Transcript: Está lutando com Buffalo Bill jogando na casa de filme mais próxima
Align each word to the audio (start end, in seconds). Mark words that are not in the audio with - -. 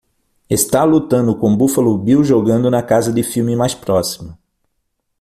Está 0.49 0.83
lutando 0.83 1.35
com 1.37 1.55
Buffalo 1.55 1.95
Bill 1.95 2.23
jogando 2.23 2.71
na 2.71 2.81
casa 2.81 3.13
de 3.13 3.21
filme 3.21 3.55
mais 3.55 3.75
próxima 3.75 4.35